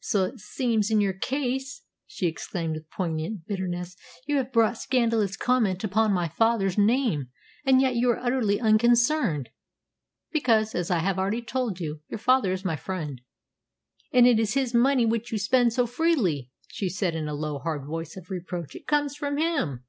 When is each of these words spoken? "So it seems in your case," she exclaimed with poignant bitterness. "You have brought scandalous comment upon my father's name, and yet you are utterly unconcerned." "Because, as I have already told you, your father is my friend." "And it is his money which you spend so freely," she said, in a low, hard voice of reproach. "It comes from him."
"So 0.00 0.24
it 0.24 0.40
seems 0.40 0.90
in 0.90 1.02
your 1.02 1.12
case," 1.12 1.82
she 2.06 2.26
exclaimed 2.26 2.76
with 2.76 2.88
poignant 2.88 3.46
bitterness. 3.46 3.94
"You 4.26 4.38
have 4.38 4.50
brought 4.50 4.78
scandalous 4.78 5.36
comment 5.36 5.84
upon 5.84 6.14
my 6.14 6.28
father's 6.28 6.78
name, 6.78 7.28
and 7.62 7.78
yet 7.78 7.94
you 7.94 8.08
are 8.08 8.18
utterly 8.18 8.58
unconcerned." 8.58 9.50
"Because, 10.32 10.74
as 10.74 10.90
I 10.90 11.00
have 11.00 11.18
already 11.18 11.42
told 11.42 11.78
you, 11.78 12.00
your 12.08 12.16
father 12.18 12.52
is 12.54 12.64
my 12.64 12.76
friend." 12.76 13.20
"And 14.12 14.26
it 14.26 14.40
is 14.40 14.54
his 14.54 14.72
money 14.72 15.04
which 15.04 15.30
you 15.30 15.36
spend 15.36 15.74
so 15.74 15.86
freely," 15.86 16.50
she 16.68 16.88
said, 16.88 17.14
in 17.14 17.28
a 17.28 17.34
low, 17.34 17.58
hard 17.58 17.84
voice 17.84 18.16
of 18.16 18.30
reproach. 18.30 18.74
"It 18.74 18.86
comes 18.86 19.14
from 19.14 19.36
him." 19.36 19.84